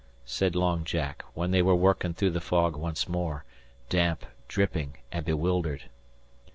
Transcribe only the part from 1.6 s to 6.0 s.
were working through the fog once more, damp, dripping, and bewildered.